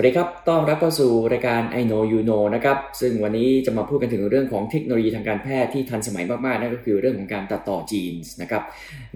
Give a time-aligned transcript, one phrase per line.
[0.00, 8.62] วัสดีครับ ต้อนรับเข้าสู่รายการ I know you know นะครับ ซึ่งวันนี้จะมาพูดกันถึงเรื่องของเทคโนโลยีทางการแพทย์ที่ทันสมัยมากๆ นั่นก็คือเรื่องของการตัดต่อจีนส์นะครับ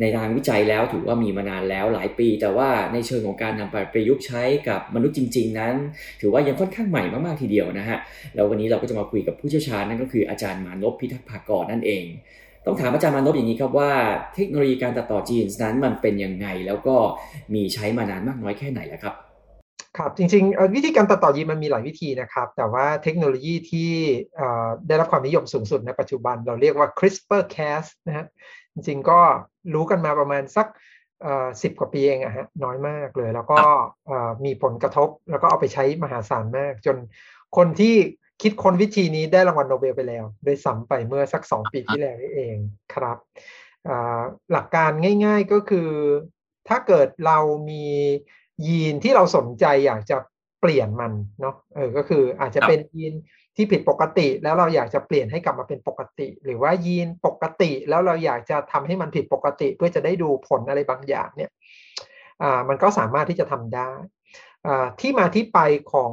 [0.01, 5.75] ในทางวิจัยแล้วถือว่ามีมานานแล้วหลายปี แต่ว่าในเชิงของการนำไปประยุกต์ใช้กับมนุษย์จริง ๆ นั้น
[6.21, 7.99] ถือว่ายังค่อนข้างใหม่มากๆ ทีเดียวนะฮะ
[8.35, 12.05] แล้ววันนี้เราก็จะมาคุยกับผู้เชี่ยวชาญนั่นก็คืออาจารย์มานพพิทักษ์ภากรนั่นเอง
[12.67, 13.91] ต้องถามอาจารย์มานพอย่างนี้ครับว่า
[14.35, 16.97] เทคโนโลยีการตัดต่อจีนส์นั้นมันเป็นยังไง แล้วก็
[17.55, 19.17] มีใช้มานานมากน้อยแค่ไหนแล้วครับ
[19.99, 23.93] ครับจริงๆวิธีการตัดต่อยีนมันมีหลายวิธีนะครับ แต่ว่าเทคโนโลยีที่
[24.89, 28.27] ได้รับความนิยมสูงสุดในปัจจุบัน เราเรียกว่า CRISPR-Cas นะฮะ
[28.73, 29.21] จริงๆก็
[29.75, 30.67] รู้กันมาประมาณสัก
[31.63, 33.59] สิบกว่าปีเองอะฮะน้อยมากเลย แล้วก็
[34.45, 36.97] มีผลกระทบ แล้วก็เอาไปใช้มหาศาลมาก จน
[37.57, 37.97] คนที่
[38.43, 42.57] คิดค้นวิธีนี้ได้รางวัลโนเบลไปแล้ว โดยสัมไปเมื่อสักสองปีที่แล้วนี่เอง
[42.95, 43.19] ครับ
[44.53, 44.91] หลักการ
[45.25, 45.89] ง่าย ๆก็คือ
[46.69, 47.39] ถ้าเกิดเรา
[47.71, 47.85] มี
[48.67, 50.17] ยีนที่เราสนใจอยากจะ
[50.61, 53.15] เปลี่ยนมันเนาะเออก็คืออาจจะเป็นยีน
[53.57, 61.51] ที่ผิดปกติแล้วเราอยากจะเปลี่ยนให้กลับมาเป็นปกติ หรือว่ายีนปกติแล้วเราอยากจะทำให้มันผิดปกติ เพื่อจะได้ดูผลอะไรบางอย่างเนี่ย
[62.43, 63.91] อ่ามันก็สามารถที่จะทำได้
[64.67, 65.59] อ่าที่มาที่ไป
[65.93, 66.13] ของ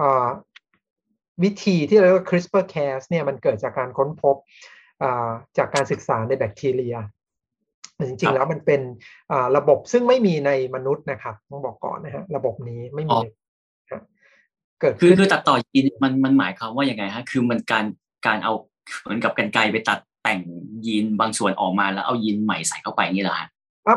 [0.00, 0.28] อ่า
[1.44, 4.36] วิธีที่เรียกว่า CRISPR-Cas เนี่ยมันเกิดจากการค้นพบ
[5.58, 6.96] จากการศึกษาในแบคทีเรีย
[8.08, 8.80] จริงๆแล้วมันเป็น
[9.56, 13.18] ระบบซึ่งไม่มีในมนุษย์นะครับต้องบอกก่อนนะฮะระบบนี้ไม่มี
[14.80, 17.84] เกิดคือคือตัดต่อยีนมันมันหมายความว่ายังไงฮะคือมันการ
[18.26, 18.52] การเอา
[19.02, 20.40] เหมือนกับกันไกไปตัดแต่ง
[20.86, 23.48] ยีนบางส่วนออกมาแล้วเอายีนใหม่ใส่เข้าไปนี่แหละฮะ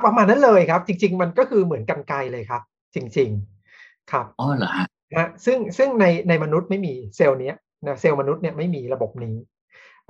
[0.06, 2.61] ประมาณนั้นเลยครับ จริง ๆ มันก็คือเหมือนกันไกเลยครับ
[2.95, 3.30] จริง
[3.69, 7.52] ๆ ครับอ๋อเหรอฮะนะซึ่งซึ่งในในมนุษย์ไม่มีเซลล์นี้
[7.88, 9.36] นะเซลล์มนุษย์เนี่ยไม่มีระบบนี้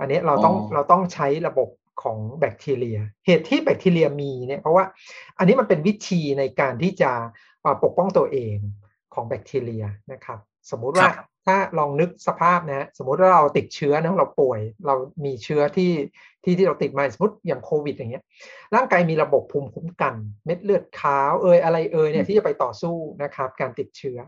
[0.00, 1.68] อันนี้เราต้องเราต้องใช้ระบบ
[2.02, 4.84] ของแบคทีเรีย เหตุที่แบคทีเรียมีเนี่ยเพราะว่า
[5.38, 7.10] อันนี้มันเป็นวิธีในการที่จะ
[7.84, 8.56] ปกป้องตัวเอง
[9.14, 10.38] ของแบคทีเรียนะครับ
[10.70, 11.08] สมมุติว่า
[11.46, 14.94] ถ้าลองนึกสภาพนะสมมุติว่าเราติดเชื้อนะเราป่วย เรา
[15.24, 15.92] มีเชื้อที่
[16.44, 18.24] ที่ที่เราติดมาสมมติอย่างโควิดอย่างเงี้ย
[18.74, 20.14] ร่างกายมีระบบภูมิคุ้มกัน
[20.46, 24.18] เม็ดเลือดขาวเอยอะไรเอยเนี่ยที่จะไปต่อสู้นะครับการติดเชื้อ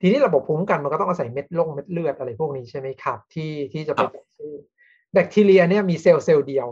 [0.00, 4.27] ทีนี้ระบบภูมิคุ้มกันมันก็ต้องอาศัยเม็ดลงเม็ดเลือดอะไรพวกนี้ใช่ไหมครับ ที่ที่จะไปต่อสู้
[5.14, 6.68] แบคทีเรียเนี่ยมีเซลล์เซลล์เดียว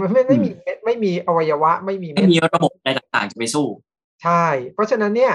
[0.00, 0.50] มันไม่ไม่มี
[0.84, 3.66] ไม่มีอวัยวะ ไม่มีไม่มีระบบอะไรต่างๆจะไปสู้
[4.22, 4.44] ใช่
[4.74, 5.34] เพราะฉะนั้นเนี่ย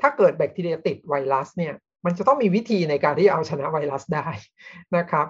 [0.00, 1.74] ถ้าเกิดแบคทีเรียติดไวรัสเนี่ย
[2.04, 4.26] มันจะต้องมีวิธีในการที่เอาชนะไวรัสได้
[4.96, 5.26] นะครับ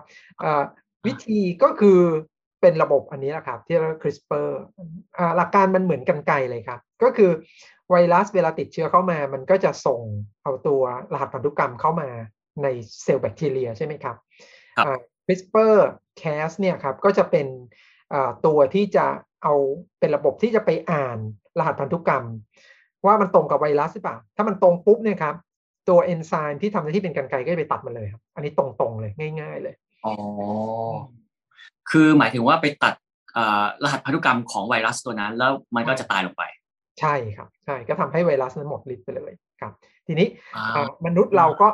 [1.06, 2.00] วิธีก็คือ
[2.60, 4.48] เป็นระบบอันนี้แหละครับ ที่เรียก CRISPR
[5.36, 7.30] หลักการมันเหมือนกันไกลเลยครับ ก็คือ
[7.90, 10.00] ไวรัสเวลาติดเชื้อเข้ามา มันก็จะส่ง
[10.42, 10.82] เอาตัว
[11.12, 12.08] รหัสพันธุกรรมเข้ามา
[12.62, 12.66] ใน
[13.02, 14.16] เซลล์แบคทีเรียใช่ไหมครับ
[15.26, 15.76] CRISPR
[16.20, 17.46] Cas เนี่ยครับก็จะเป็น
[18.46, 19.06] ตัวที่จะ
[19.42, 19.54] เอา
[19.98, 21.18] เป็นระบบที่จะไปอ่าน
[21.58, 22.24] รหัสพันธุกรรม
[23.06, 25.34] ว่ามันตรงกับไวรัสหรือเปล่า ถ้ามันตรงปุ๊บเนี่ยครับ
[25.88, 29.74] ตัวเอนไซม์ที่ทำหน้าที่เป็นกันไกก็จะไปตัดมันเลยครับ อันนี้ตรงๆเลยง่าย ๆ เลย
[30.04, 30.14] อ๋อ
[31.90, 32.94] คือหมายถึงว่าไปตัด
[33.84, 36.42] รหัสพันธุกรรมของไวรัสตัวนั้น แล้วมันก็จะตายลงไป
[37.00, 39.72] ใช่ครับ ใช่ก็ทำให้ไวรัสนั้นหมดฤทธิ์ไปเลยครับ
[40.06, 40.28] ทีนี้
[41.06, 41.68] มนุษย์เราก็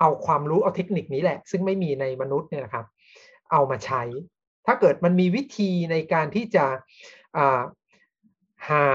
[0.00, 2.86] เอาความรู้เอาเทคนิคนี้แหละ ซึ่งไม่มีในมนุษย์เนี่ยนะครับ
[3.52, 4.02] เอามาใช้
[4.66, 6.64] ถ้าเกิดมันมีวิธีในการที่จะ
[8.70, 8.86] หา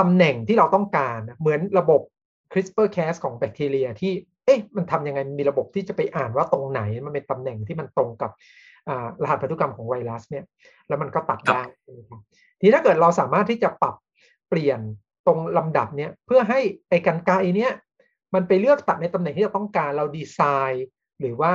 [0.00, 2.00] ตำแหน่งที่เราต้องการ เหมือนระบบ
[2.52, 4.12] CRISPR-Cas ของแบคทีเรียที่
[4.44, 8.30] เอ๊ะมันทำยังไงมีระบบที่จะไปอ่านว่าตรงไหนมันเป็นตำแหน่งที่มันตรงกับ
[9.22, 10.44] รหัสพันธุกรรมของไวรัสเนี่ย
[10.88, 11.62] แล้วมันก็ตัดได้
[12.60, 13.94] ทีถ้าเกิดเราสามารถที่จะปรับ
[14.48, 14.80] เปลี่ยน
[15.26, 17.72] ตรงลำดับเนี่ยเพื่อให้ไอ้กันไกเนี่ย
[18.34, 20.40] มันไปเลือกตัดในตำแหน่งที่เราต้องการเราดีไซ
[20.70, 20.86] น์
[21.20, 21.52] หรือว่า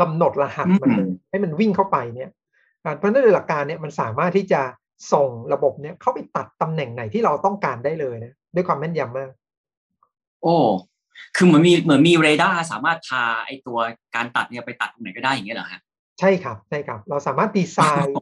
[0.00, 0.90] กำหนดรหัสมัน
[1.30, 2.30] ให้มันวิ่งเข้าไปเนี่ย
[2.96, 4.62] เพราะนั่นในหลักการเนี่ยมันสามารถที่จะ
[5.12, 9.30] ส่งระบบเนี่ยเข้าไปตัดตำแหน่งไหนที่เราต้องการได้เลยนะด้วยความแม่นยำมาก
[10.42, 10.56] โอ้
[11.36, 13.78] คือเหมือนมีเหมือนมีเรดาร์สามารถพาไอตัว
[14.14, 15.80] การตัดเนี่ยไปตัดตรงไหนก็ได้อย่างเงี้ยเหรอฮะ
[16.20, 18.16] ใช่ครับใช่ครับ เราสามารถดีไซน์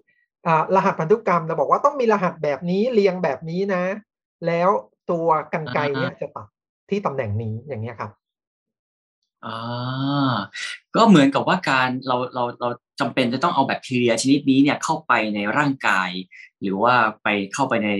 [0.74, 3.84] รหัสพันธุกรรมเราบอกว่าต้องมีรหัสแบบนี้เรียงแบบนี้นะ
[4.46, 4.70] แล้ว
[5.10, 6.46] ตัวกรรไกรเนี่ยจะตัด
[6.90, 8.10] ที่ตำแหน่งนี้อย่างเงี้ยครับ
[9.44, 10.34] อ่า
[10.96, 12.68] ก็เหมือนกับว่าการเราเราเรา
[13.00, 16.10] จำเป็นจะต้องเอาแบคทีเรียชนิดนี้เนี่ยเข้าไปในร่างกาย
[16.62, 17.90] หรือว่าไปเข้าไปใน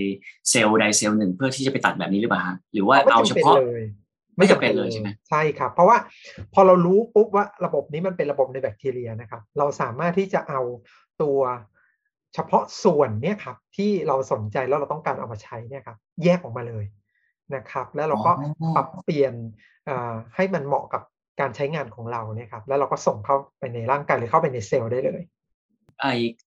[0.49, 2.43] เซลล์ใดเซลล์หนึ่งเพื่อที่จะไปตัดแบบนี้หรือเปล่า
[2.73, 3.55] หรือว่าเอาเฉพาะ
[4.37, 5.97] ไม่จำเป็นเลยใช่ไหมใช่ครับ เพราะว่า
[6.53, 10.61] พอเรารู้ปุ๊บว่าระบบนี้มันเป็นระบบในแบคทีเรียนะครับ เราสามารถที่จะเอา
[11.21, 11.39] ตัว
[12.33, 16.85] เฉพาะส่วนเนี่ยครับที่เราสนใจแล้วเราต้องการเอามาใช้เนี่ยครับแยกออกมาเลย
[17.55, 18.31] นะครับ แล้วเราก็
[18.75, 19.33] ปรับเปลี่ยน
[20.35, 21.01] ให้มันเหมาะกับ
[21.39, 25.21] การใช้งานของเราเนี่ยครับแล้วเราก็ส่งเข้าไปในร่างกายหรือเข้าไปในเซลล์ได้เลย
[26.01, 26.05] ไอ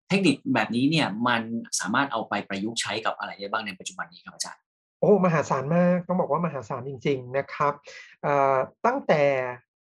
[0.08, 1.42] เทคนิคแบบนี้เนี่ยมัน
[1.80, 4.62] สามารถเอาไปประยุกต์ใช้กับอะไรได้บ้างในปัจจุบันนี้ครับอาจารย์
[5.00, 7.74] โอ้มหาศาลมากต้องบอกว่ามหาศาลจริง ๆนะครับ
[8.86, 9.22] ตั้งแต่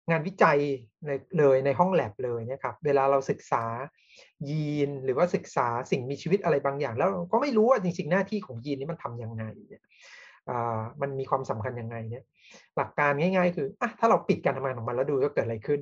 [0.09, 0.59] งานวิจัย
[1.37, 3.63] เลยในห้องแลบเลยนะครับเวลาเราศึกษา
[4.49, 9.83] ยีนหรือว่าศึกษาสิ่งมีชีวิตอะไรบางอย่าง แล้วก็ไม่รู้ว่าจริง ๆ หน้าที่ของยีนนี้มันทํำยังไงเนี่ย
[11.01, 12.25] มันมีความสำคัญยังไงเนี่ย
[12.77, 15.79] หลักการง่าย ๆ คืออะถ้าเราปิดการทำงานของมันแล้วดูว่าเกิดอะไรขึ้น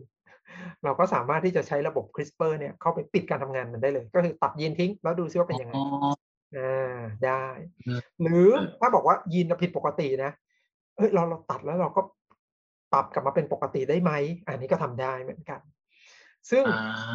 [0.83, 5.73] เราก็สามารถที่จะใช้ระบบ CRISPR เนี่ยเข้าไปปิดการทำงานมันได้เลย ก็คือตัดยีนทิ้ง แล้วดูซิว่าเป็นยังไง
[6.57, 7.45] อ่าได้
[8.21, 8.49] หรือ
[8.79, 10.31] ถ้าบอกว่ายีนผิดปกตินะ
[10.97, 12.01] เฮ้ยเราเราตัดแล้วเราก็
[12.93, 14.11] ปรับกลับมาเป็นปกติได้ไหม
[14.45, 15.61] อันนี้ก็ทำได้เหมือนกัน
[16.49, 16.63] ซึ่ง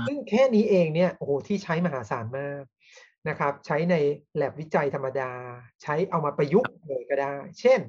[0.06, 2.62] ซึ่งแค่นี้เองเนี่ยโอ้โหที่ใช้มหาศาลมาก
[3.28, 3.94] นะครับใช้ใน
[4.36, 5.32] แลบวิจัยธรรมดา
[5.82, 7.80] ใช้เอามาประยุกต์เลยก็ได้ เช่น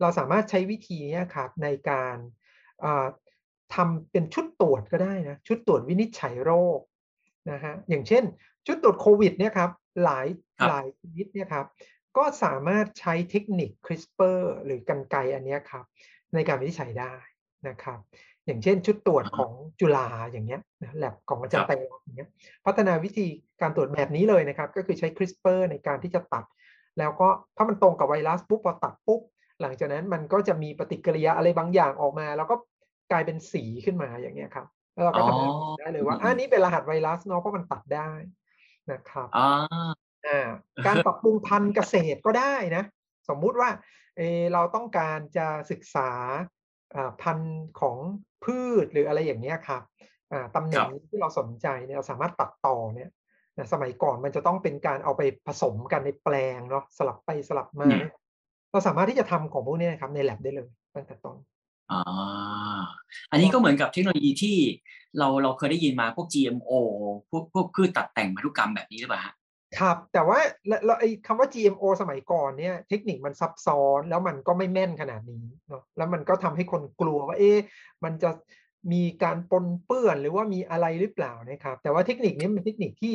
[0.00, 2.16] เราสามารถใช้วิธีนี้ครับในการ
[3.74, 6.80] ทำเป็นชุดตรวจก็ได้นะชุดตรวจวินิจฉัยโรค
[7.50, 8.24] นะฮะอย่างเช่น
[8.66, 9.70] ชุดตรวจโควิดเนี่ยครับ
[10.04, 10.26] หลาย
[10.68, 11.66] หลายชนิดเนี่ยครับ
[12.16, 15.84] ก็สามารถใช้เทคนิค CRISPR หรือกันไกอันนี้ครับ
[16.34, 17.14] ในการวินิจฉัยได้
[17.68, 17.98] นะครับ
[18.46, 20.60] อย่างเช่น ชุดตรวจของจุฬาอย่างเงี้ย
[20.98, 22.28] แลบของอาจารย์ไตรอย่างเงี้ย
[22.66, 23.26] พัฒนาวิธี
[23.60, 26.44] การตรวจแบบนี้เลยนะครับ ก็คือใช้ CRISPR ในการที่จะตัด
[26.98, 29.20] แล้วก็ถ้ามันตรงกับไวรัสปุ๊บพอตัดปุ๊บ
[29.60, 32.56] หลังจากนั้นมันก็จะมีปฏิกิริยาอะไรบางอย่างออกมา แล้วก็
[33.12, 35.32] กลายเป็นสีขึ้นมาอย่างเงี้ยครับ แล้วเราก็จะ
[35.78, 38.10] ได้เลยว่าอันนี้เป็นรหัสไวรัสเนาะเพราะมันตัดได้
[38.92, 40.48] นะครับอ่า
[40.86, 42.84] การปรับปรุงพันธุ์เกษตรก็ได้นะ
[43.28, 43.70] สมมุติว่า
[44.16, 46.10] เออเราต้องการจะศึกษา
[47.22, 47.96] พันธุ์ของ
[48.44, 49.82] พืชหรืออะไรอย่างเนี้ยครับ
[50.56, 53.10] ตำแหน่งที่เราสนใจเนี่ยเราสามารถตัดต่อเนี่ย
[53.72, 57.88] สมัยก่อนมันจะต้องเป็นการเอาไปผสมกันในแปลงเนาะสลับไปสลับมา
[58.70, 61.36] เราสามารถที่จะทำของพวกนี้ครับในแลบได้เลยตั้งแต่ต้น
[61.90, 62.80] อ่า
[63.30, 64.56] อันนี้ก็เหมือนกับเทคโนโลยีที่
[65.18, 66.72] เราเราเคยได้ยินมาพวก GMO
[67.30, 69.22] พวกพวกพืชตัดแต่งพันธุกรรมแบบนี้หรือเปล่า
[69.78, 70.38] ครับ แต่ว่า
[70.84, 77.58] เราไอ้คำว่า GMO สมัยก่อนเนี่ยเทคนิคมันซับซ้อนแล้วมันก็ไม่แม่นขนาดนี้เนาะแล้วมันก็ทำให้คนกลัวว่าเอ๊ะ
[78.04, 78.30] มันจะ
[78.92, 83.14] มีการปนเปื้อนหรือว่ามีอะไรหรือเปล่านะครับ แต่ว่าเทคนิคนี้เป็นเทคนิคที่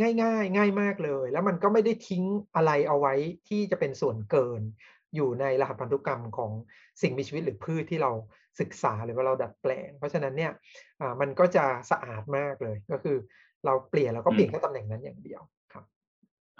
[0.00, 2.24] ง่ายง่ายง่ายมากเลย แล้วมันก็ไม่ได้ทิ้ง
[2.56, 3.14] อะไรเอาไว้
[3.48, 4.62] ที่จะเป็นส่วนเกิน
[5.14, 6.50] อยู่ในรหัสพันธุกรรมของ
[7.02, 8.10] สิ่งมีชีวิตหรือพืชที่เรา
[8.60, 10.52] ศึกษาหรือว่าเราดัดแปลง เพราะฉะนั้นเนี่ย
[11.20, 13.16] มันก็จะสะอาดมากเลยก็คือ
[13.66, 15.42] เราเปลี่ยนเราก็เปลี่ยนแค่ตำแหน่งนั้นอย่างเดียว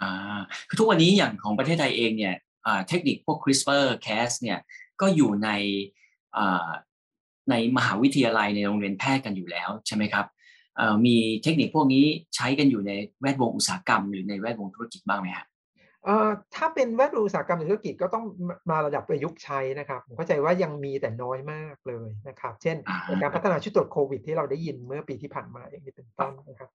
[0.01, 2.35] อ่าคือทุกวันนี้อย่างของประเทศไทยเองเนี่ย
[2.87, 4.59] เทคนิคพวก CRISPR Cas เนี่ย
[5.01, 5.49] ก็อยู่ใน
[7.49, 10.25] ในมหาวิทยาลัยในโรงเรียนแพทย์กันอยู่แล้วใช่ไหมครับ
[11.05, 12.05] มีเทคนิคพวกนี้
[12.35, 12.91] ใช้กันอยู่ใน
[13.21, 15.47] แวดวงอุตสาหกรรม หรือในแวดวงธุรกิจบ้างไหมครับ
[16.55, 18.25] ถ้าเป็นแวดวงอุตสาหกรรมหรือธุรกิจก็ต้อง
[18.69, 22.77] มาระดับประยุกต์ใช้นะครับผมเข้าใจว่ายังมีแต่น้อยมากเลยนะครับ เช่น
[23.21, 26.69] การพัฒนาชุดตรวจโควิดที่เราได้ยินเมื่อปีที่ผ่านมาอย่างนี้เป็นต้นนะครับ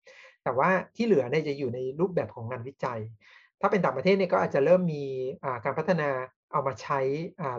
[0.44, 3.00] แต่ว่าที่เหลือเนี่ยจะอยู่ในรูปแบบของงานวิจัย
[3.60, 5.04] ถ้าเป็นต่างประเทศเนี่ยก็อาจจะเริ่มมี
[5.64, 6.08] การพัฒนา
[6.52, 7.00] เอามาใช้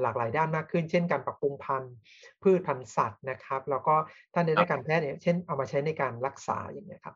[0.02, 1.96] หลากหลายด้านมากขึ้น เช่น การปรับปรุงพันธุ์
[2.44, 3.96] พืชพันธุ์สัตว์นะครับ แล้วก็
[4.34, 7.16] ถ้าในด้านการแพทย์เนี่ยเช่นเอามาใช้ในการรักษาอย่างนี้ครับ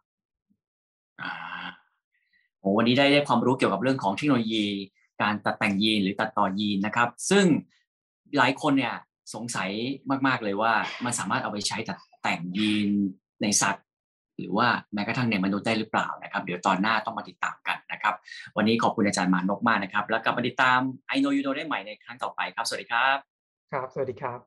[2.60, 4.66] โอ้วันนี้ได้ได้ความรู้เกี่ยวกับเรื่องของเทคโนโลยี
[5.22, 7.46] การตัดแต่งยีนหรือตัดต่อยีนนะครับ ซึ่ง
[8.38, 8.96] หลายคนเนี่ย
[9.34, 9.70] สงสัย
[10.28, 10.74] มากๆเลยว่า
[11.06, 12.90] มันสามารถเอาไปใช้ตัดแต่งยีน
[13.42, 13.86] ในสัตว์
[14.40, 18.16] หรือว่าแม้กระทั่งในมนุษย์ได้หรือเปล่านะครับ เดี๋ยวตอนหน้าต้องมาติดตามกันนะครับ
[18.58, 20.80] วันนี้ขอบคุณอาจารย์มานกมากนะครับ แล้วกลับมาติดตาม
[21.14, 23.18] I know you know ได้ใหม่ในครั้งต่อไปครับ สวัสดีครับ
[23.72, 24.40] ครับ สวัสดีครับ